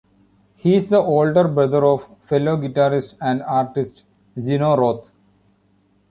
[0.55, 4.07] He is the older brother of fellow guitarist and artist
[4.39, 5.11] Zeno Roth.